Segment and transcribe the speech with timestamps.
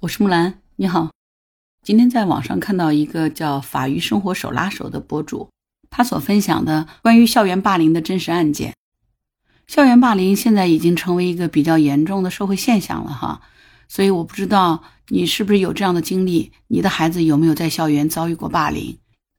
[0.00, 1.10] 我是木兰，你好。
[1.82, 5.50] 今天在网上看到一个叫“法医生活手拉手”的博主，
[5.90, 8.74] 他所分享的关于校园霸凌的真实案件。
[9.66, 13.42] 校园霸凌现在已经成为一个比较严重的社会现象了哈，
[13.88, 18.98] 所以我不知道你是不是有这样的经历，你的孩子有没有在校园遭遇过霸凌？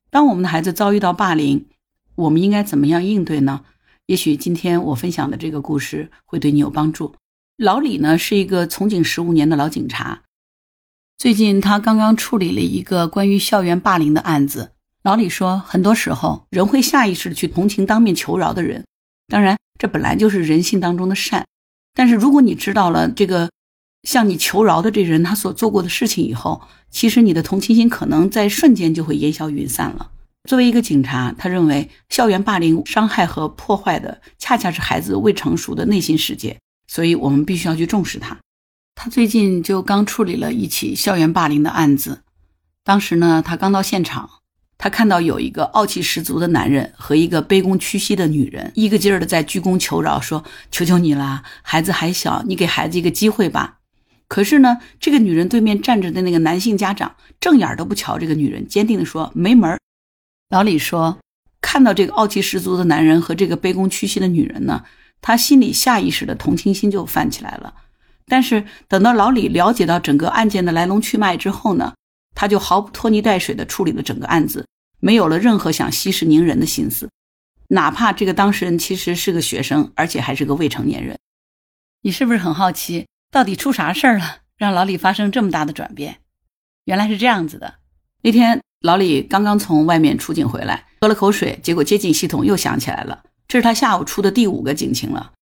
[0.10, 1.68] 当我们的孩子遭遇到霸凌，
[2.16, 3.64] 我们应该怎么样应对呢？
[4.08, 7.16] 也许今天我分享的这个故事会对你有帮助。
[7.56, 10.24] 老李呢是一个从警十五年的老警察。
[11.20, 14.72] 最近他刚刚处理了一个关于校园霸凌的案子。
[15.04, 18.86] 老李说，很多时候人会下意识的去同情当面求饶的人，
[19.28, 21.46] 当然这本来就是人性当中的善。
[21.94, 23.50] 但是如果你知道了这个
[24.04, 30.12] 向你求饶的这人他所做过的事情以后，其实你的同情心可能在瞬间就会烟消云散了。
[30.50, 36.58] 作为一个警察，他认为校园霸凌伤害和破坏的恰恰是孩子未成熟的内心世界，
[36.88, 38.40] 所以我们必须要去重视他。
[39.02, 42.22] 他最近就刚处理了一起校园霸凌的案子，
[42.84, 44.30] 当时呢，他刚到现场，
[44.78, 53.78] 他看到有一个傲气十足的男人和一个卑躬屈膝的女人，一个劲儿的在鞠躬求饶，说：“求求你啦，孩子还小，你给孩子一个机会吧。”
[54.28, 59.80] 可是呢，这个女人对面站着的那个男性家长正眼都不瞧这个女人，坚定的说：“没门。”
[60.52, 61.18] 老李说，
[61.62, 64.84] 看到这个傲气十足的男人和这个卑躬屈膝的女人呢，
[65.22, 67.74] 他心里下意识的同情心就泛起来了。
[68.30, 71.94] 但是等到老李了解到整个案件的来龙去脉之后呢，
[72.36, 74.66] 他就毫不拖泥带水地处理了整个案子，
[75.00, 77.10] 没有了任何想息事宁人的心思，
[77.68, 81.18] 哪怕这个当事人其实是个学生，而且还是个未成年人。
[82.02, 86.20] 你是不是很好奇，到底出啥事儿了，让老李发生这么大的转变？
[86.86, 87.76] 原来是这样子的。
[88.22, 95.34] 那天老李刚刚从外面出警回来，喝了口水，结果接警系统又响起来了，这是他下午出的第五个警情了。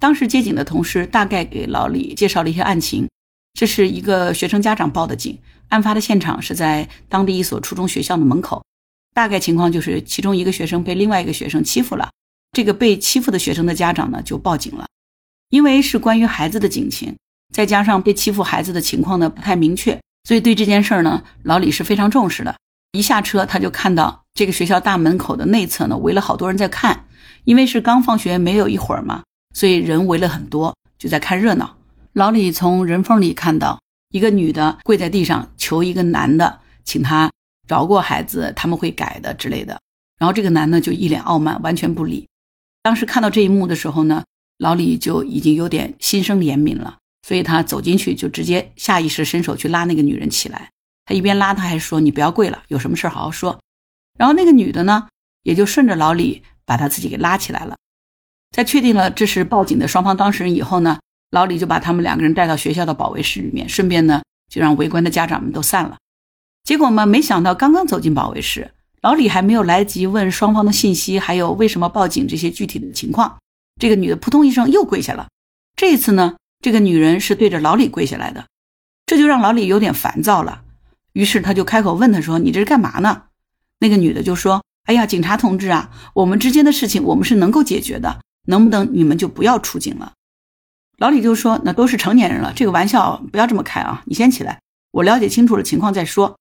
[0.00, 3.06] 当时接警的同事大概给老李介绍了一些案情，
[3.52, 8.64] 这是一个学生家长报的警，案发的现场是在当地一所初中学校的门口，
[9.14, 12.08] 大概情况就是其中一个学生被另外一个学生欺负了，
[12.52, 14.86] 这个被欺负的学生的家长呢就报警了，
[15.50, 17.14] 因为是关于孩子的警情，
[17.52, 22.56] 再加上被欺负孩子的情况呢不太明确，所以对这件事儿呢老李是非常重视的。
[22.92, 27.04] 一下车他就看到这个学校大门口的内侧呢围了好多人在看，
[27.44, 29.22] 因为是刚放学没有一会儿嘛。
[29.54, 31.76] 所以人围了很多，就在看热闹。
[32.12, 33.80] 老李从人缝里看到
[34.10, 37.30] 一个女的跪在地上求一个男的，请他
[37.68, 39.78] 饶过孩子，他们会改的之类的。
[40.18, 42.28] 然后这个男的就一脸傲慢，完全不理。
[42.82, 44.24] 当时看到这一幕的时候呢，
[44.58, 50.70] 老李就已经有点心生怜悯了，所以他走进去就直接下意识伸手去拉那个女人起来。
[51.06, 53.60] 他一边拉，他还说：“你不要跪了，有什么事好好说。”
[54.18, 55.08] 然后那个女的呢，
[55.42, 57.76] 也就顺着老李把他自己给拉起来了。
[58.50, 60.98] 在确定了这是报警的双方当事人以后呢，
[61.30, 65.96] 老李就把他们两个人带到学校的保卫室里面，顺便呢就让围观的家长们都散了。
[66.64, 73.38] 结果嘛，没想到刚刚走进保卫室，老李还没有来得及问双方的信息，还有为什么报警这些具体的情况，
[73.80, 75.28] 这个女的扑通一声又跪下了。
[75.76, 78.46] 这一次呢，这个女人是对着老李跪下来的，
[79.06, 80.62] 这就让老李有点烦躁了。
[81.12, 83.22] 于是他就开口问她说：“你这是干嘛呢？”
[83.80, 90.12] 那个女的就说：“哎呀，警察同志啊，我们之间的事情我们是能够解决的。”能不能你们就不要出警了？
[90.98, 94.02] 老李就说：“那都是成年人了，这个玩笑不要这么开啊！
[94.06, 96.36] 你先起来，我了解清楚了情况再说。”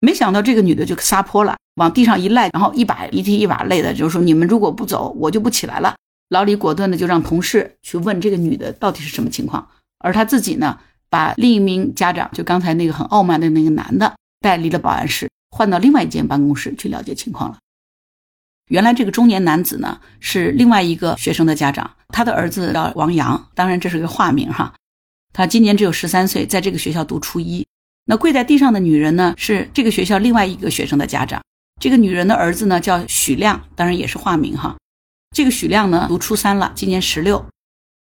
[0.00, 5.94] 没想到这个女的就撒泼了，往地上一赖，然后一把鼻涕一把泪的，就是说：“你们如果不走，我就不起来了。”
[6.30, 10.78] 老李果断的就让同事去问这个女的到底是什么情况，而他自己呢，
[11.10, 17.58] 把另一名家长，就刚才那个很傲慢的那个男的带离了保安室，换到另外一间办公室去了解情况了。
[18.68, 24.74] 原来这个中年男子呢是另外一个学生的家长，他的儿子叫王阳，当然这是个化名哈。
[25.32, 27.66] 他今年只有十三岁，在这个学校读初一。
[28.04, 31.42] 那跪在地上的女人呢是这个学校另外一个学生的家长，
[31.80, 34.76] 这个女人的儿子呢叫许亮，当然也是化名哈。
[35.34, 37.46] 这个许亮呢读初三了，今年十六，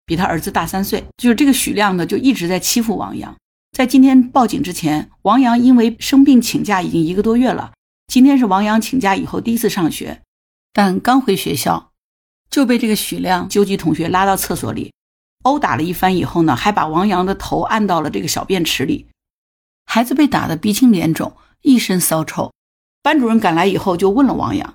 [0.06, 1.04] 比他儿子大三岁。
[1.16, 3.34] 就是这个许亮呢就一直在欺负王阳。
[3.72, 7.72] 在今天报警之前，王阳因为生病请假已经一个多月了，
[8.06, 10.20] 今天是王阳请假以后第一次上学。
[10.78, 11.90] 但刚回学校，
[12.50, 14.92] 就被这个许亮纠集同学拉到厕所里，
[15.42, 19.08] 殴打了一番以后呢，还把王阳的头按到了这个小便池里。
[19.86, 22.52] 孩子被打得鼻青脸肿，一身骚臭。
[23.02, 24.72] 班主任赶来以后就问了王阳，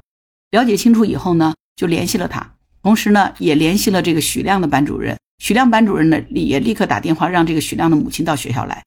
[0.51, 5.17] 了解清楚以后呢，就联系了他，同时呢也联系了这个许亮的班主任。
[5.37, 8.83] 许亮班主任呢也立刻打电话让这个许亮的母亲到学校来。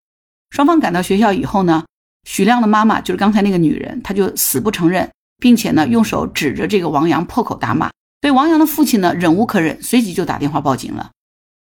[0.50, 1.86] 双方赶到学校以后呢，
[2.28, 5.10] 许亮的妈妈就是刚才那个女人，她就死不承认。
[5.38, 7.90] 并且呢，用手指着这个王阳破口大骂，
[8.22, 11.10] 所以王阳的父亲呢忍无可忍，随即就打电话报警了。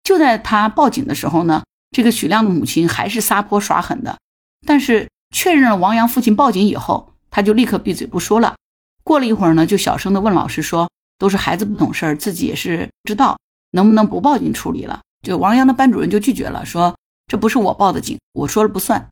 [0.03, 4.19] 就在他报警的时候呢，这个许亮的母亲还是撒泼耍狠的。
[4.67, 8.55] 但是确认了王阳父亲报警以后，他就立刻闭嘴不说了。
[9.03, 13.39] 过了一会儿呢，就小声的问老师说：“都是孩子不懂事儿，自己也是知道，
[13.73, 19.09] 能不能不报警处理了？”就王阳的班主任就拒绝了，说：“这不是我报的警，我说了不算。”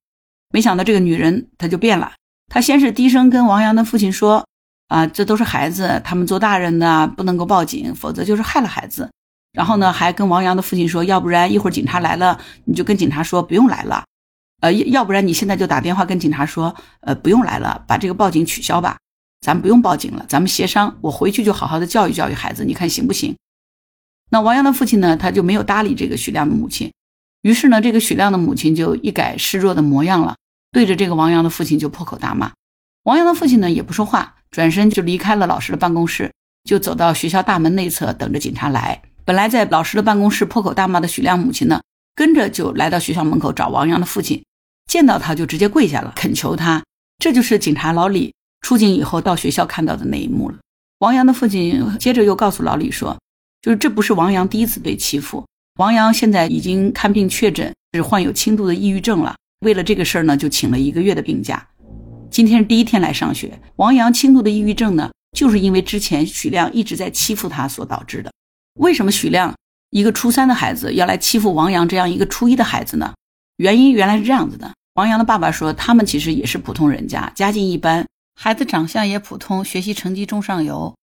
[0.52, 2.12] 没想到这个女人她就变了，
[2.48, 4.46] 她先是低声跟王阳的父亲说
[4.88, 9.10] ：“啊，这都是孩子，他们做大人的不能够报警，否则就是害了孩子。”
[9.52, 14.04] 然后呢，还跟王阳的父亲说：“要不然一会儿警察来了，你就跟警察说不用来了。”
[14.60, 18.96] 呃，要不然你现在就打电话跟警察说，呃，不用来了，把这个报警取消吧，
[19.40, 23.36] 咱不用报警了，咱们协商，我回去就好好的教育教育孩子，你看行不行？
[24.30, 26.90] 那王阳的父亲呢，他就没有搭理这个许亮的母亲，
[27.42, 30.34] 于是呢，这个许亮的母亲就一改示弱的模样了，
[30.74, 32.52] 对着这个王阳的父亲就破口大骂。
[33.04, 36.32] 王阳的父亲呢也不说话，转身就离开了老师的办公室，
[36.64, 39.00] 就走到学校大门内侧等着警察来。
[39.24, 41.80] 本来在老师的办公室破口大骂的许亮母亲呢，
[42.16, 44.42] 跟着就来到学校门口找王阳的父亲。
[44.90, 46.82] 见到他就直接跪下了，恳求他。
[47.18, 50.58] 这就是警察老李出警以后到学校看到的那一幕了。
[50.98, 53.16] 王阳的父亲接着又告诉老李说
[53.62, 55.46] ：“就是这不是王阳第一次被欺负，
[55.78, 59.36] 王阳现在已经看病确诊是患有轻度的抑郁症了。
[59.64, 61.66] 为了这个事儿呢，就请了一个月的病假。
[62.30, 63.58] 今天是第一天来上学。
[63.76, 68.30] 王阳轻度的抑郁症呢，就是因为之前许亮一直在欺负他所导致的。
[68.74, 69.54] 为什么许亮
[69.90, 73.14] 一个初三的孩子要来欺负王阳这样一个初一的孩子呢？”
[73.58, 80.94] 原因原来是这样子的，王阳的爸爸说，他们其实也是普通人家，家境一般，孩子长相也普通，学习成绩中上游，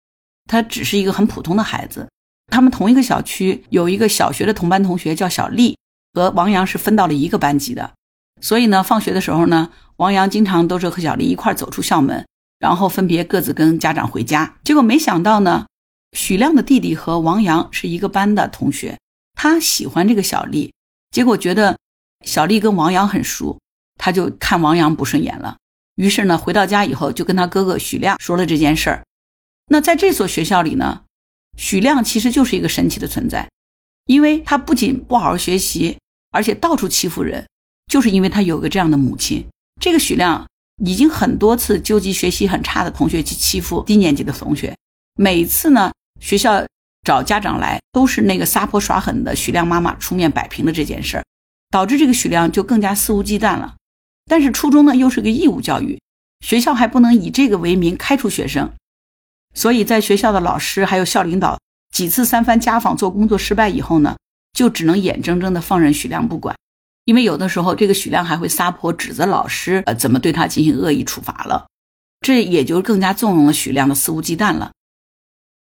[0.49, 2.09] 他只是一个很普通的孩子。
[2.51, 5.77] 他们同一个小区有一个小学的同班同学叫小丽，
[6.13, 7.93] 和王阳是分到了一个班级的，
[8.41, 12.27] 所以呢，放学的时候呢，王阳经常都是和小丽一块走出校门，
[12.59, 14.57] 然后分别各自跟家长回家。
[14.63, 15.67] 结果没想到呢，
[16.11, 18.97] 许亮的弟弟和王阳是一个班的同学，
[19.35, 20.73] 他喜欢这个小丽，
[21.11, 21.77] 结果觉得。
[22.23, 23.59] 小丽跟王阳很熟，
[23.97, 25.57] 他就看王阳不顺眼了。
[25.95, 29.03] 于是呢，回到家以后就跟他哥哥许亮说了这件事儿。
[29.69, 31.01] 那在这所学校里呢，
[31.57, 33.49] 许亮其实就是一个神奇的存在，
[34.05, 35.97] 因为他不仅不好好学习，
[36.29, 37.47] 而且到处欺负人，
[37.91, 39.45] 就是因为他有个这样的母亲。
[39.81, 40.47] 这个许亮
[40.85, 44.73] 已经很多次纠集学习很差的同学去欺负低年级的同学，
[45.15, 45.91] 每次呢，
[46.21, 46.65] 学校
[47.03, 51.23] 找家长来都是那个撒泼耍狠的许亮妈妈出面摆平了这件事儿。
[51.69, 53.75] 导致这个许亮就更加肆无忌惮了，
[54.25, 55.99] 但是初中呢又是个义务教育，
[56.45, 58.71] 学校还不能以这个为名开除学生，
[59.53, 61.59] 所以在学校的老师还有校领导
[61.93, 64.15] 几次三番家访做工作失败以后呢，
[64.53, 66.55] 就只能眼睁睁地放任许亮不管，
[67.05, 71.67] 因为有的时候这个许亮还会撒泼指责老师呃怎么对他进行恶意处罚了，
[72.21, 74.71] 这也就更加纵容了许亮的肆无忌惮了。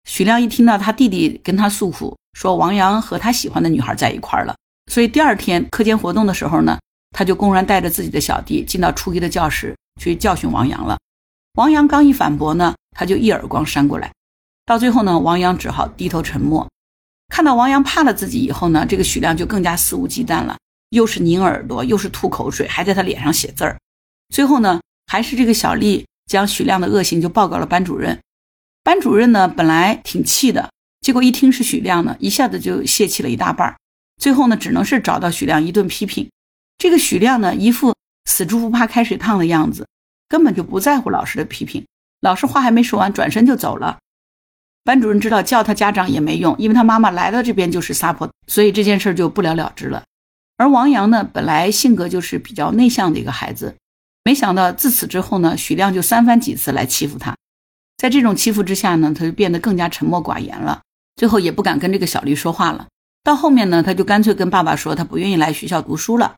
[0.06, 4.56] 许亮一听到他弟弟跟他诉苦，说王阳和他喜欢的女孩在一块了。
[4.90, 6.80] 所以第二天课间活动的时候呢，
[7.12, 10.98] 他就公然带着自己的小弟进到初一的教室去教训王阳了。
[11.56, 14.10] 王阳刚一反驳呢，他就一耳光扇过来。
[14.66, 16.66] 到最后呢，王阳只好低头沉默。
[17.28, 20.58] 看到王阳怕了自己以后呢，这个许亮就更加肆无忌惮了，
[20.90, 23.78] 又是拧耳朵，又是吐口水，还在他脸上写字儿。
[24.30, 28.20] 最后呢，还是这个小丽将许亮的恶行就报告了班主任。
[28.84, 30.70] 班主任呢，本来挺气的，
[31.02, 33.76] 结果一听是许亮呢，一下子就泄气了一大半。
[34.18, 36.30] 最后呢，只能是找到许亮一顿批评。
[36.78, 37.94] 这个许亮呢，一副
[38.26, 39.88] 死猪不怕开水烫的样子，
[40.30, 41.86] 根本就不在乎老师的批评。
[42.22, 43.98] 老师话还没说完，转身就走了。
[44.84, 50.04] 班主任知道叫他家长也没用，因为他妈妈来到这边就是撒泼，所以这件事就不了了之了。
[50.58, 53.76] 而王阳呢，本来性格就是比较内向的一个孩子，
[54.24, 57.36] 没想到自此之后呢，许亮就三番几次来欺负他。
[57.98, 60.82] 在这种欺负之下呢，他就变得更加沉默寡言了，
[61.16, 62.88] 最后也不敢跟这个小丽说话了。
[63.24, 66.36] 到后面呢，他就干脆跟爸爸说，他不愿意来学校读书了。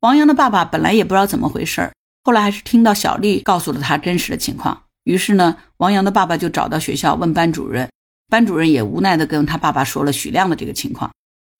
[0.00, 1.92] 王阳的爸爸本来也不知道怎么回事儿
[2.24, 4.82] 后来还是听到小丽告诉了他真实的情况。
[5.04, 7.88] 于是呢，王阳的爸爸就找到学校问班主任，
[8.28, 11.12] 班主任也无奈的跟他爸爸说了许亮的这个情况。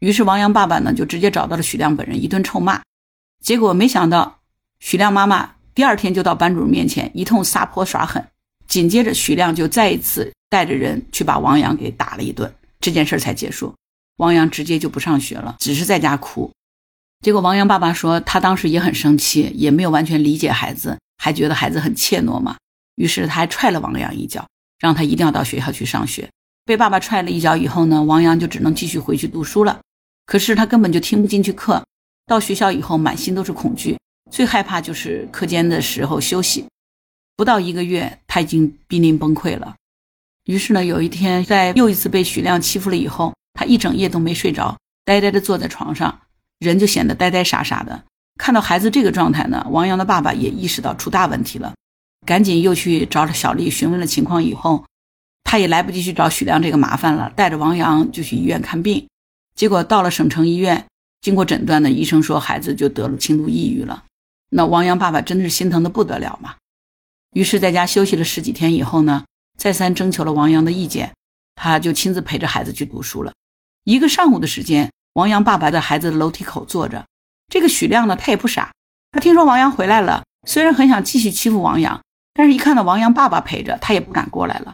[0.02, 2.82] 于是王阳爸爸呢，就直接找到了许亮本人，一顿臭骂。
[3.40, 4.40] 结果没想到，
[4.80, 8.26] 许亮妈妈第二天就到班主任面前一通撒泼耍狠，
[8.66, 13.72] 紧接着许亮就再一次带着人去把王阳给打了一顿，这件事才结束。
[14.16, 16.50] 王阳直接就不上学了，只是在家哭。
[17.20, 22.56] 结果王阳爸爸说，他当时也很生气，也没有完全理解孩子，还觉得孩子很怯懦嘛。
[22.96, 24.44] 于是他还踹了王阳一脚，
[24.80, 26.28] 让他一定要到学校去上学。
[26.64, 29.78] 被爸爸踹了一脚以后呢，王阳就只能继续回去读书了。
[30.26, 31.84] 可是他根本就听不进去课，
[32.26, 33.98] 到学校以后满心都是恐惧，
[34.30, 36.66] 最害怕就是课间的时候休息。
[37.36, 39.74] 不到一个月，他已经濒临崩溃了。
[40.44, 43.32] 于是呢，有一天在又一次被许亮欺负了以后。
[43.54, 46.20] 他一整夜都没睡着，呆呆地坐在床上，
[46.58, 48.02] 人就显得呆呆傻傻的。
[48.38, 51.74] 看到孩子这个状态呢，王阳的爸爸也意识到出大问题了，
[52.24, 54.42] 赶紧又去找小丽询问了情况。
[54.42, 54.86] 以后，
[55.44, 59.06] 他也来不及去找许亮这个麻烦了，带着王阳就去医院看病。
[59.54, 60.86] 结果到了省城医院，
[61.20, 64.04] 经过诊断呢，医生说孩子就得了轻度抑郁了。
[64.50, 66.56] 那王阳爸爸真的是心疼的不得了嘛。
[67.34, 69.24] 于是在家休息了十几天以后呢，
[69.56, 71.14] 再三征求了王阳的意见，
[71.54, 73.32] 他就亲自陪着孩子去读书了。
[73.84, 77.06] 一个上午的时间，王阳爸爸在孩子的楼梯口坐着。
[77.48, 78.72] 这个许亮呢，他也不傻，
[79.10, 82.02] 他听说王阳回来了，虽然很想继续欺负王阳，
[82.34, 84.72] 但是一看到王阳爸爸陪着，他也不敢过来了。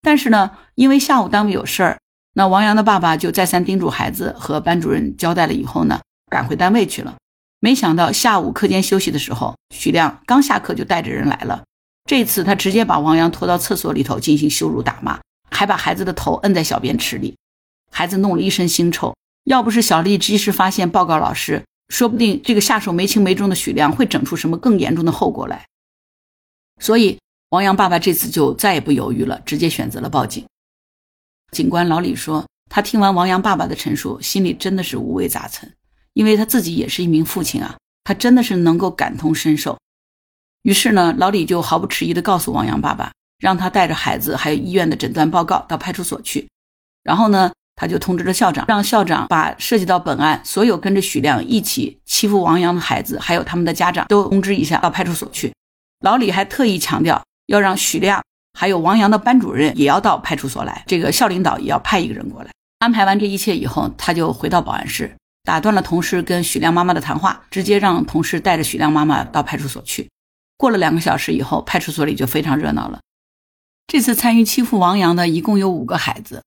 [0.00, 1.98] 但是呢，因为下午单位有事儿，
[2.34, 7.16] 那王阳的爸爸就再三叮嘱孩子和班主任交代了以后呢，赶回单位去了。
[7.60, 11.62] 没想到下午课间休息的时候，许亮刚下课就带着人来了。
[12.04, 15.20] 这次他直接把王阳拖到厕所里头进行羞辱打骂，
[15.50, 17.36] 还把孩子的头摁在小便池里，
[17.90, 19.14] 孩子弄了一身腥臭。
[19.44, 21.62] 要不是小丽及时发现，报告老师。
[21.88, 25.66] 说不定这个下手没轻没重的许亮会整出什么更严重的后果来，
[26.80, 27.18] 所以
[27.50, 30.42] 王阳爸爸这次就再也不犹豫了，直接选择了报警。
[31.52, 35.72] 警官老李说，他听完王阳爸爸的陈述，心里真的是五味杂陈，
[36.14, 39.78] 因为他自己也是一名父亲啊，他真的是能够感同身受。
[40.62, 46.48] 于是呢，老李就毫不迟疑地告诉王阳爸爸，让他带着孩子还有医院的诊断报告到派出所去，
[47.04, 47.52] 然后呢。
[47.74, 55.52] 他就通知了校长，让校长把涉及到本案所有跟着许亮一起欺负王阳的孩子，还有他们的家长都通知一下到派出所去。
[56.00, 58.22] 老李还特意强调，要让许亮
[58.58, 62.50] 还有王阳的班主任也要到派出所来，这个校领导也要派一个人过来。
[62.78, 70.10] 安排完这一切以后，他就回到保安室，打断了同事跟许亮妈妈的谈话，直接让同事带着许亮妈妈到派出所去。
[70.56, 73.00] 过了两个小时以后，派出所里就非常热闹了。
[73.86, 76.42] 这次参与欺负王阳的一共有五个孩子。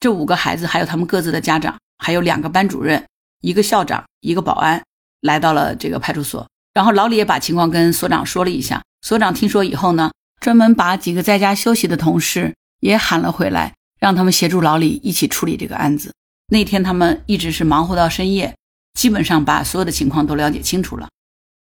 [0.00, 3.06] 这五个孩子，还有他们各自的家长，还有两个班主任、
[3.40, 4.82] 一个校长、一个保安，
[5.20, 6.46] 来到了这个派出所。
[6.74, 8.82] 然后老李也把情况跟所长说了一下。
[9.02, 10.10] 所长听说以后呢，
[10.42, 16.12] 专门把几个在家休息的同事也喊了回来，让他们协助老李一起处理这个案子。
[16.48, 18.56] 那天他们一直是忙活到深夜，
[18.98, 21.08] 基本上把所有的情况都了解清楚了。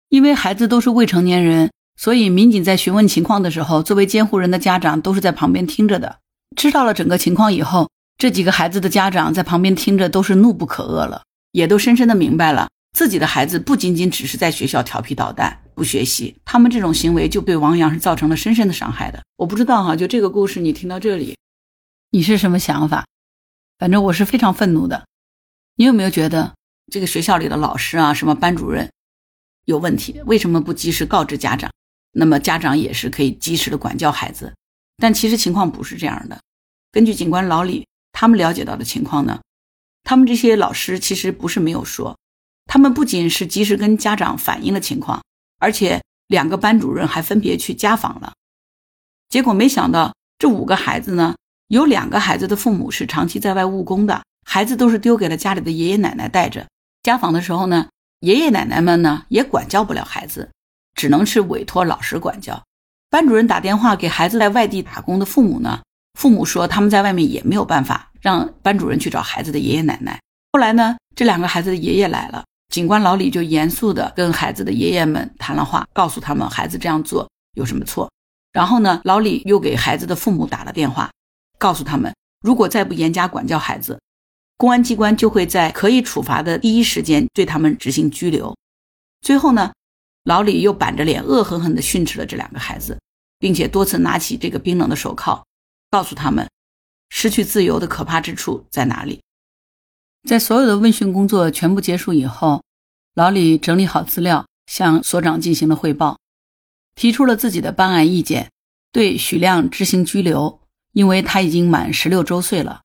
[0.07, 6.19] 因为孩子都是未成年人，所以民警在询问情况的时候，作为监护人的家长都是在旁边听着的。
[6.55, 7.89] 知道了整个情况以后。
[8.17, 19.23] 这几个孩子的家长在旁边听着，都是怒不可遏了，也都深深的明白了，自己的孩子不仅仅只是在学校调皮捣蛋不学习，他们这种行为就对王阳是造成了深深的伤害的。
[19.37, 21.37] 我不知道哈，就这个故事你听到这里，
[22.11, 23.05] 你是什么想法？
[23.77, 25.05] 反正我是非常愤怒的。
[25.75, 26.53] 你有没有觉得
[26.91, 28.91] 这个学校里的老师啊，什么班主任
[29.65, 30.21] 有问题？
[30.25, 31.71] 为什么不及时告知家长？
[32.11, 34.53] 那么家长也是可以及时的管教孩子。
[34.97, 36.39] 但其实情况不是这样的。
[36.91, 37.85] 根据警官老李。
[38.11, 39.39] 他们了解到的情况呢？
[40.03, 42.17] 他们这些老师其实不是没有说，
[42.69, 45.23] 他们不仅是及时跟家长反映了情况，
[45.57, 48.33] 而且两个班主任还分别去家访了。
[49.27, 51.35] 结果没想到，这五个孩子呢，
[51.69, 56.67] 有两个孩子的父母是长期在外务工的，孩子都是丢给了家里的爷爷奶奶带着。
[57.01, 60.51] 家访的时候呢，爷爷奶奶们呢也管教不了孩子，
[60.95, 62.63] 只能是委托老师管教。
[63.09, 65.81] 班主任打电话给孩子在外地打工的父母呢。
[66.19, 70.19] 父母说他们在外面也没有办法，让班主任去找孩子的爷爷奶奶。
[70.51, 78.11] 后来呢，这两个孩子的爷爷来了，警官老李就严肃地跟孩子的爷爷们谈了话，告诉他们孩子这样做有什么错。
[78.51, 81.09] 然后呢，老李又给孩子的父母打了电话，
[81.57, 83.99] 告诉他们如果再不严加管教孩子，
[84.55, 88.55] 公安机关就会在可以处罚的第一时间对他们执行拘留。
[89.21, 89.71] 最后呢，
[90.23, 92.99] 老李又板着脸恶狠狠地训斥了这两个孩子，
[93.39, 95.43] 并且多次拿起这个冰冷的手铐。
[95.89, 96.47] 告诉他们，
[97.09, 99.19] 失去自由的可怕之处在哪里。
[100.27, 102.63] 在所有的问讯工作全部结束以后，
[103.15, 106.19] 老李整理好资料，向所长进行了汇报，
[106.95, 108.51] 提出了自己的办案意见，
[108.91, 110.59] 对许亮执行拘留，
[110.91, 112.81] 因为他已经满十六周岁了。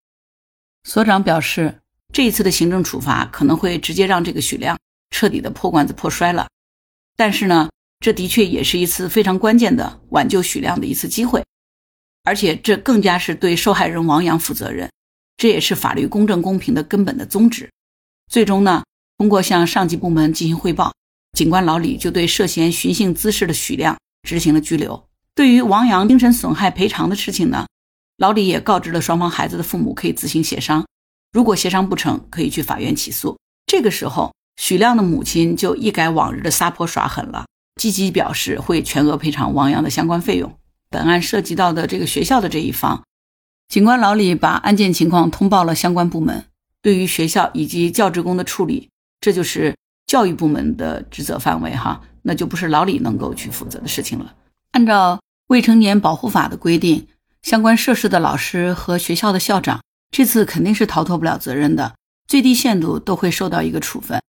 [0.85, 1.81] 所长表示，
[2.12, 4.79] 这一次的行政处罚可能会直接让这个许亮
[5.11, 6.49] 彻底的破罐子破摔了，
[7.17, 7.69] 但是呢，
[8.00, 11.45] 这的确也是一次非常关键的挽救许亮的一次机会。
[12.23, 14.91] 而且这更加是对受害人王阳负责任，
[15.45, 17.69] 这也是法律公正公平的根本的宗旨。
[18.33, 18.83] 最终呢，
[19.19, 20.95] 通过向上级部门进行汇报，
[21.37, 25.07] 警官老李就对涉嫌寻衅滋事的许亮执行了拘留。
[25.35, 27.67] 对于王阳精神损害赔偿的事情呢，
[28.17, 30.87] 老李也告知了双方孩子的父母可以自行协商，
[31.31, 33.37] 如果协商不成，可以去法院起诉。
[33.67, 37.45] 这个时候，许亮的母亲就一改往日的撒泼耍狠了，
[37.79, 40.59] 积极表示会全额赔偿王阳的相关费用。
[40.89, 43.05] 本案涉及到的这个学校的这一方，
[43.75, 46.45] 警官老李把案件情况通报了相关部门，
[46.81, 48.88] 对于学校以及教职工的处理
[49.21, 49.76] 这就是
[50.07, 54.33] 教育部门的职责范围哈，那就不是老李能够去负责的事情了。
[54.71, 57.09] 按照未成年保护法的规定，
[57.43, 61.97] 相关涉事的老师和学校的校长，这次肯定是逃脱不了责任的，
[62.28, 64.23] 最低限度都会受到一个处分。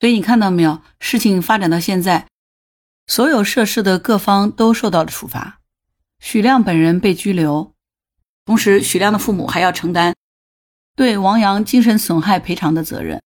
[0.00, 0.80] 所以你看到没有？
[0.98, 2.26] 事情发展到现在，
[3.06, 5.60] 所有涉事的各方都受到了处罚，
[6.18, 7.71] 许亮本人被拘留，
[8.44, 10.14] 同时许亮的父母还要承担
[10.96, 13.22] 对王阳精神损害赔偿的责任。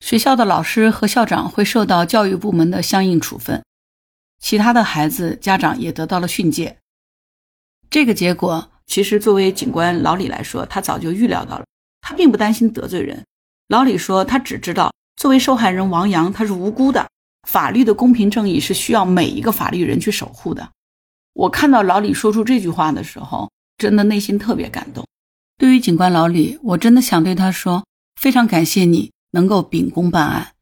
[0.00, 3.64] 学校的老师和校长会受到教育部门的相应处分，
[4.38, 6.78] 其他的孩子家长也得到了训诫。
[7.90, 11.64] 这个结果，其实作为警官老李来说，他早就预料到了，
[12.00, 13.24] 他并不担心得罪人。
[13.66, 14.92] 老李说，他只知道。
[15.16, 17.08] 作为受害人，王阳他是无辜的。
[17.48, 20.70] 法律的公平正义是需要每一个法律人去守护的。
[21.32, 25.06] 我看到老李说出这句话的时候，真的内心特别感动。
[25.56, 27.86] 对于警官老李，我真的想对他说：
[28.20, 30.52] 非常感谢你能够秉公办案，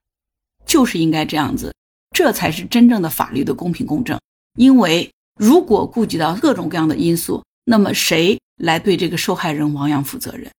[0.64, 1.74] 就是应该这样子，
[2.10, 4.20] 这才是真正的法律的公平公正。
[4.56, 10.50] 因为如果顾及到各种各样的因素，那么谁来对这个受害人王阳负责任？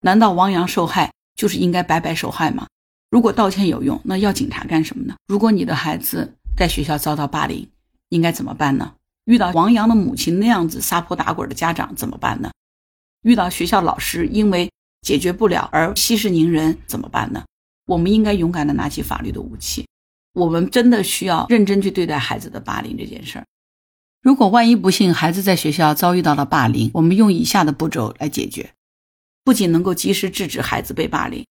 [0.00, 2.66] 难道王阳受害就是应该白白受害吗？
[3.10, 5.14] 如果道歉有用，那要警察干什么呢？
[5.26, 7.68] 如果你的孩子在学校遭到霸凌，
[8.10, 8.94] 应该怎么办呢？
[9.24, 12.50] 遇到王阳的母亲那样子撒泼打滚的家长怎么办呢？
[13.22, 14.70] 遇到学校老师因为
[15.02, 17.44] 解决不了而息事宁人怎么办呢？
[17.86, 19.86] 我们应该勇敢的拿起法律的武器。
[20.32, 23.46] 我们真的需要认真去对待孩子的霸凌这件事儿。
[24.22, 28.72] 如果万一不幸孩子在学校遭遇到了霸凌，我们用以下的步骤来解决，
[29.44, 31.44] 不仅能够及时制止孩子被霸凌。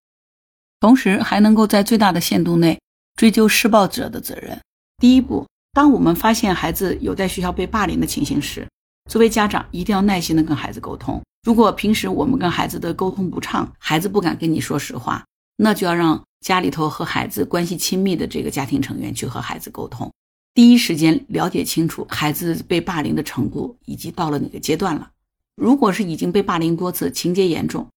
[0.80, 2.80] 同时还能够在最大的限度内
[3.16, 4.60] 追究施暴者的责任。
[4.98, 8.68] 第一步，当我们发现孩子有在学校被霸凌的情形时，
[9.10, 11.22] 作为家长一定要耐心的跟孩子沟通。
[11.44, 15.26] 如果平时我们跟孩子的沟通不畅，孩子不敢跟你说实话，
[15.56, 20.12] 那就要让家里头和孩子关系亲密的这个家庭成员去和孩子沟通，
[20.54, 25.10] 第一时间了解清楚孩子被霸凌的程度以及到了哪个阶段了。
[25.56, 27.88] 如果是已经被霸凌多次，情节严重，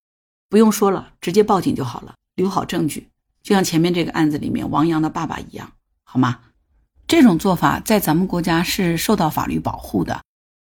[0.49, 2.15] 不用说了，直接报警就好了。
[2.37, 3.09] 留好证据，
[3.43, 5.73] 就像前面这个案子里面王阳的爸爸一样，
[6.05, 6.39] 好吗？
[7.17, 10.25] 这种做法在咱们国家是受到法律保护的，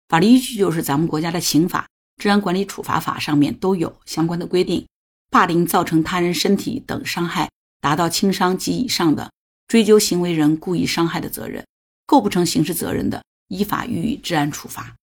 [0.07, 4.87] 法律依据就是咱们国家的刑法、治安管理处罚法上面都有相关的规定。
[5.29, 7.49] 霸凌造成他人身体等伤害
[7.81, 9.29] 达到轻伤及以上的，
[9.67, 11.67] 追究行为人故意伤害的责任，
[12.05, 14.95] 构不成刑事责任的，依法予以治安处罚。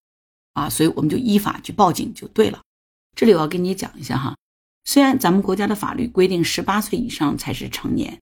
[0.54, 2.62] 啊，所以我们就依法去报警就对了。
[3.14, 4.34] 这里我要跟你讲一下哈。
[4.86, 8.18] 虽然咱们国家的法律规定十八岁以上才是成年，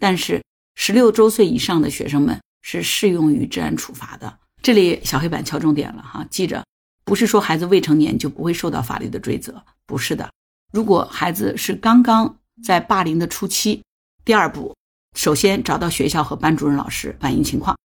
[0.00, 0.42] 但是
[0.74, 4.38] 十六周岁以上的学生们是适用于治安处罚的。
[4.62, 6.64] 这里小黑板敲重点了哈，记着，
[7.04, 10.28] 不是说孩子未成年就不会受到法律的追责，不是的。
[10.72, 13.82] 如果孩子是刚刚在霸凌的初期，
[14.24, 14.74] 第二步，
[15.14, 17.76] 首先找到学校和班主任老师反映情况。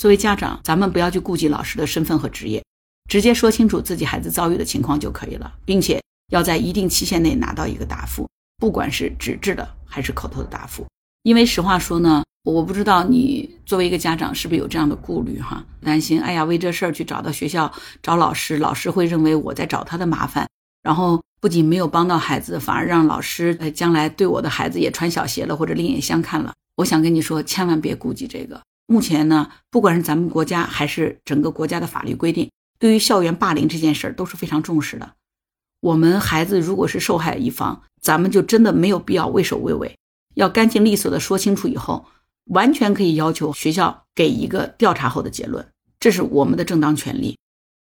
[0.00, 2.64] 作为家长，咱们不要去顾及老师的身份和职业，
[3.10, 6.02] 直接说清楚自己孩子遭遇的情况就可以了，并且。
[6.30, 10.86] 要在一定期限内拿到一个答复，不管是纸质的还是口头的答复。
[11.24, 20.48] 因为实话说呢，我不知道你作为一个家长是不是有这样的顾虑哈，担心哎呀为这事儿去找到学校找老师，老师会认为我在找他的麻烦，
[20.82, 26.52] 然后不仅没有帮到孩子，反而让老师呃将来对我的孩子也穿小鞋了或者另眼相看了。
[26.76, 28.60] 我想跟你说，千万别顾及这个。
[28.86, 32.50] 目前呢，不管是咱们国家还是整个国家的法律规定，
[32.80, 35.12] 对于校园霸凌这件事儿都是非常重视的。
[35.80, 39.96] 我们孩子如果是受害一方，咱们就真的没有必要畏首畏尾，
[40.34, 42.06] 要干净利索的说清楚以后，
[42.52, 45.66] 完全可以要求学校给一个调查后的结论，
[45.98, 47.38] 这是我们的正当权利。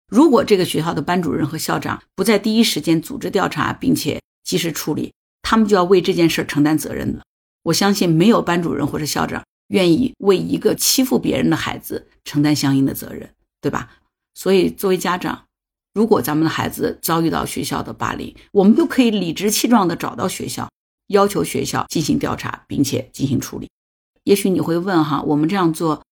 [0.10, 7.24] 如果这个学校的班主任和校长不在第一时间组织调查并且及时处理，他们就要为这件事承担责任了。
[7.64, 13.90] 我相信没有班主任或者校长愿意为一个欺负别人的孩子承担相应的责任，对吧？
[14.34, 15.44] 所以作为家长。
[15.94, 20.70] 如果咱们的孩子遭遇到学校的霸凌，我们就可以理直气壮地找到学校，
[21.08, 23.70] 要求学校进行调查，并且进行处理。
[24.24, 26.04] 也许你会问哈，我们这样做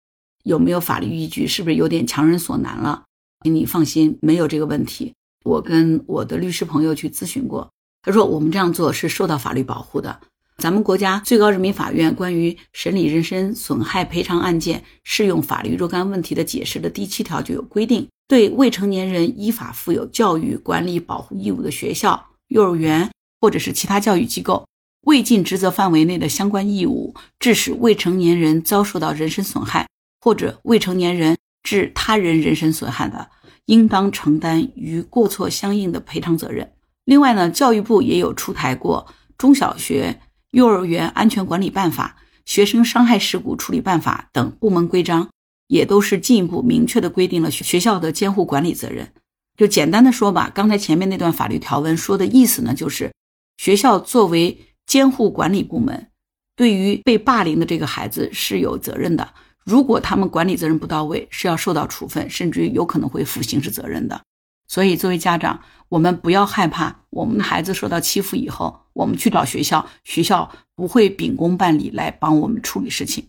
[0.44, 1.48] 有没有法律依据？
[1.48, 3.04] 是不是有点强人所难了？
[3.44, 5.14] 你放心，没有这个问题。
[5.44, 7.72] 我跟我的律师朋友去咨询过，
[8.04, 10.20] 他说我们这样做是受到法律保护的。
[10.58, 18.08] 咱们国家最高人民法院关于审理人身损害赔偿案件适用法律若干问题的解释的第七条就有规定。
[18.28, 24.68] 对未成年人依法负有教育管理保护义务的学校、幼儿园或者是其他教育机构，
[25.02, 29.88] 未尽职责范围内的相关义务，致使未成年人遭受到人身损害，
[30.20, 33.30] 或者未成年人致他人人身损害的，
[33.66, 36.72] 应当承担与过错相应的赔偿责任。
[37.06, 45.30] 另外呢，教育部也有出台过中小学幼儿园安全管理办法》《学生伤害事故处理办法》等部门规章，
[45.68, 49.12] 也都是进一步明确的规定了学校的监护管理责任。
[49.58, 53.12] 就简单的说吧，刚才前面那段法律条文说的意思呢，就是
[53.58, 56.08] 学校作为监护管理部门，
[56.56, 59.34] 对于被霸凌的这个孩子是有责任的。
[59.64, 64.22] 如果他们管理责任不到位，是要受到处分，甚至于有可能会负刑事责任的。
[64.68, 73.28] 所以，作为家长，我们不要害怕，我们的孩子受到欺负以后，我们去找学校，学校不会秉公办理来帮我们处理事情。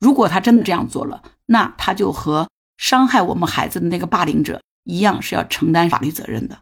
[0.00, 6.58] 如果他真的这样做了，那他就和伤害我们孩子的那个霸凌者一样，是要承担法律责任的。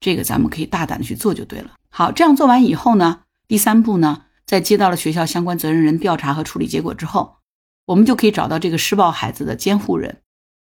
[0.00, 1.72] 这个咱们可以大胆的去做就对了。
[1.88, 3.20] 好，这样做完以后呢，
[3.52, 7.36] 第三步呢，在接到了学校相关责任人调查和处理结果之后。
[7.84, 10.22] 我们就可以找到这个施暴孩子的监护人，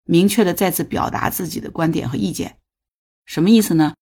[0.05, 2.59] 明确的再次表达自己的观点和意见。
[3.27, 3.95] 什么意思呢？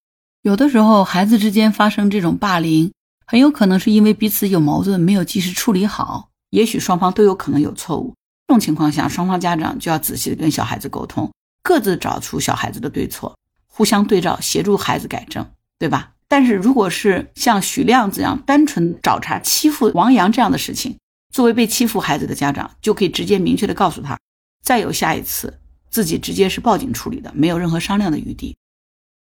[0.42, 2.92] 有的时候孩子之间发生这种霸凌，
[3.26, 6.28] 很有可能是因为彼此有矛盾，没有及时处理好。
[6.50, 8.14] 也许双方都有可能有错误。
[8.46, 13.34] 这种情况下，双方家长就要仔细的跟小孩子沟通，各自找出小孩子的对错，
[13.66, 16.12] 互相对照，协助孩子改正，对吧？
[16.28, 20.98] 但是如果是像许亮这样单纯找茬欺负王阳这样的事情，
[21.32, 24.18] 作为被欺负孩子的家长，就可以直接明确的告诉他，
[24.62, 28.56] 再有下一次，自己直接是报警处理的，没有任何商量的余地。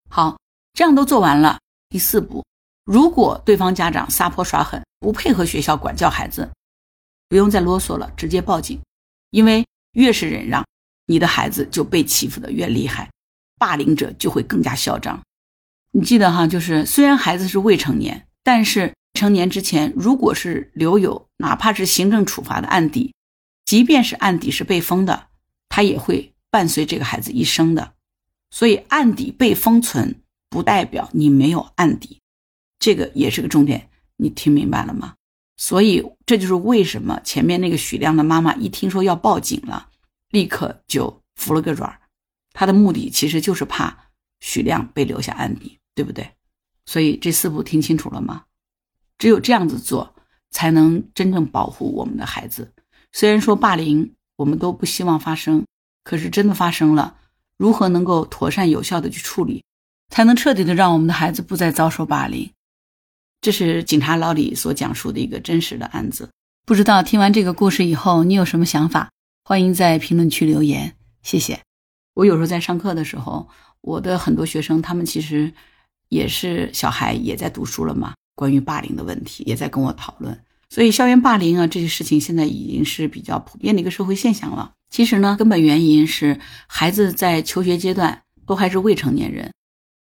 [0.09, 0.37] 好，
[0.73, 1.59] 这样都做完了。
[1.89, 2.45] 第四步，
[2.85, 6.51] 如果对方家长撒泼耍狠，不配合学校管教孩子，
[7.27, 8.79] 不用再啰嗦了，直接报警。
[9.31, 10.65] 因为越是忍让，
[11.07, 13.09] 你的孩子就被欺负的越厉害，
[13.57, 15.21] 霸凌者就会更加嚣张。
[15.91, 18.93] 你记得哈，就是虽然孩子是未成年，但是。
[19.13, 23.13] 成年之前，如果是留有哪怕是行政处罚的案底，
[23.65, 25.27] 即便是案底是被封的，
[25.67, 27.93] 他也会伴随这个孩子一生的。
[28.49, 32.21] 所以案底被封存，不代表你没有案底，
[32.79, 33.89] 这个也是个重点。
[34.15, 35.15] 你听明白了吗？
[35.57, 39.89] 所以这就是为什么前面那个许亮的妈妈一听说要报警了，
[40.29, 41.99] 立刻就服了个软儿。
[42.53, 44.05] 他的目的其实就是怕
[44.39, 46.31] 许亮被留下案底，对不对？
[46.85, 48.45] 所以这四步听清楚了吗？
[49.17, 50.15] 只有这样子做，
[50.49, 52.73] 才能真正保护我们的孩子。
[53.11, 55.65] 虽然说霸凌我们都不希望发生，
[56.03, 57.17] 可是真的发生了，
[57.57, 59.63] 如何能够妥善有效的去处理，
[60.09, 62.51] 才能彻底的让我们的孩子不再遭受霸凌？
[63.41, 66.29] 这是警察老李所讲述的一个真实的案子。
[66.65, 69.11] 不知道听完这个故事以后，你有什么想法？
[69.43, 71.59] 欢迎在评论区留言，谢谢。
[72.13, 73.49] 我有时候在上课的时候，
[73.81, 75.51] 我的很多学生，他们其实
[76.11, 78.13] 也是小孩，也在读书了嘛。
[78.35, 80.37] 关于霸凌的问题，也在跟我讨论。
[80.69, 84.73] 所以，校园霸凌啊，这些事情现在已经是比较普遍的一个社会现象了。
[84.89, 89.53] 其实呢，根本原因是孩子在求学阶段都还是未成年人，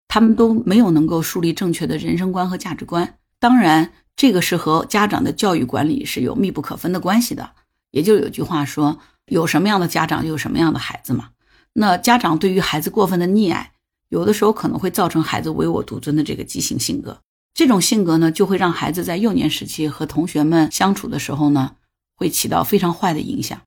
[0.08, 3.18] 他们都没有能够树立正确的人生观和价值观。
[3.38, 7.50] 当然，这个是和家长的教育管理是有密不可分的关系的。
[7.90, 8.98] 也就有句话说
[9.30, 11.30] ：“有什么样的家长，就有什么样的孩子嘛。”
[11.72, 13.72] 那家长对于孩子过分的溺爱，
[14.08, 17.20] 有的时候可能会造成孩子唯我独尊的这个畸形性格。
[17.54, 21.76] 这种性格呢，就会让孩子在幼年时期和同学们相处的时候呢，
[22.14, 23.60] 会起到非常坏的影响。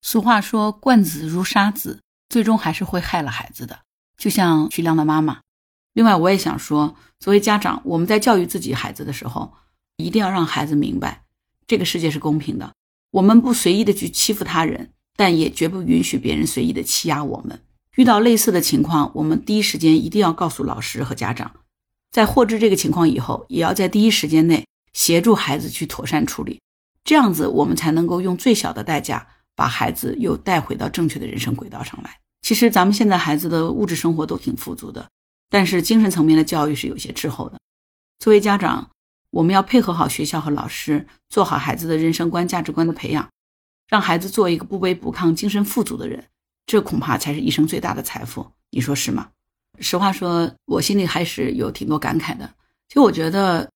[0.00, 3.80] 俗话说“惯子如杀子”，最终还是会害了孩子的。
[4.16, 5.40] 就像徐亮的妈妈。
[5.92, 9.52] 另外，我也想说，作为家长，我们在教育自己孩子的时候，
[9.98, 11.24] 一定要让孩子明白，
[11.66, 12.72] 这个世界是公平的。
[13.10, 17.60] 我们不随意的去欺负他人，但也绝不允许别人随意的欺压我们。
[17.96, 21.52] 遇到类似的情况，我们第一时间一定要告诉老师和家长。
[22.10, 26.60] 在获知这个情况以后，也要在第一时间内协助孩子去妥善处理，
[27.04, 32.18] 这样子我们才能够用最小的代价把孩子又带回到正确的人生轨道上来。
[32.42, 35.08] 其实咱们现在孩子的物质生活都挺富足的，
[35.48, 37.58] 但是精神层面的教育是有些滞后的。
[38.18, 38.90] 作为家长，
[39.30, 43.28] 我们要配合好学校和老师，做好孩子的人生观、价值观的培养，
[43.88, 46.26] 让孩子做一个不卑不亢、精神富足的人，
[46.66, 48.46] 这恐怕才是一生最大的财富。
[48.70, 49.28] 你说是吗？
[49.80, 52.48] 实话说，我心里还是有挺多感慨的。
[52.88, 53.70] 就我觉得，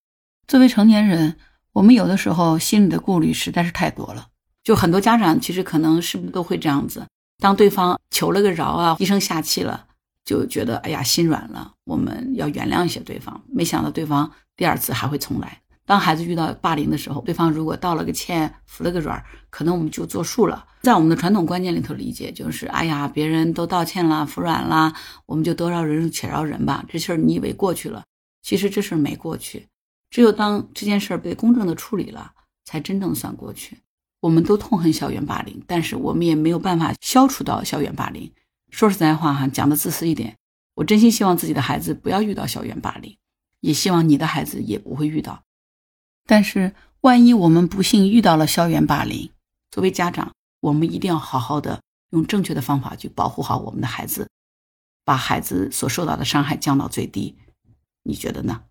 [0.46, 1.36] 作为成年人，
[1.72, 4.28] 我们有的时候心里的顾虑实在是太多了。
[4.62, 7.06] 就很多家长其实可能是不是都会这样子：
[7.38, 9.86] 当对方求了个饶啊，低声下气了，
[10.24, 13.42] 就觉得哎呀心软了，我们要原谅一些对方。
[13.48, 15.60] 没想到对方第二次还会重来。
[15.86, 20.66] 当孩子遇到霸凌的时候，对方如果道了个歉，服了个软，可能我们就作数了。
[20.82, 24.92] 在我们的传统观念里头理解，就是哎呀，别人都道歉了，服软了，
[25.26, 26.84] 我们就得饶人且饶人吧。
[26.88, 28.04] 这事儿你以为过去了，
[28.42, 29.68] 其实这事儿没过去。
[30.10, 32.32] 只有当这件事儿被公正的处理了，
[32.64, 33.78] 才真正算过去。
[34.20, 38.32] 我们都痛恨校园霸凌，但是我们也没有办法消除到校园霸凌。
[38.70, 40.36] 说实在话哈，讲的自私一点，
[40.74, 43.16] 我真心希望自己的孩子不要遇到校园霸凌，
[43.60, 45.42] 也希望你的孩子也不会遇到。
[46.26, 49.30] 但是万一我们不幸遇到了校园霸凌，
[49.70, 54.28] 作为家长，我们一定要好好的用正确的方法去保护好我们的孩子，
[55.04, 57.36] 把孩子所受到的伤害降到最低。
[58.02, 58.62] 你觉得呢？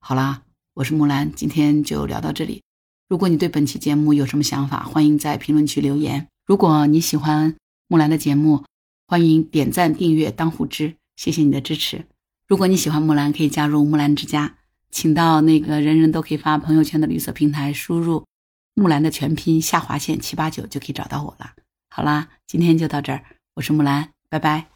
[0.00, 0.42] 好啦，
[0.74, 2.62] 我是木兰，今天就聊到这里。
[3.08, 6.26] 如果你对本期节目有什么想法，欢迎在评论区留言。
[6.44, 8.64] 如果你喜欢木兰的节目，
[9.06, 12.06] 欢迎点赞、订阅、当护知，谢谢你的支持。
[12.48, 14.58] 如果你喜欢木兰，可以加入木兰之家，
[14.96, 18.24] 请到那个人人都可以发朋友圈的绿色平台，输入
[18.72, 21.50] 木兰的全拼下划线七八九就可以找到我了。
[21.90, 23.22] 好啦，今天就到这儿，
[23.56, 24.75] 我是木兰，拜拜。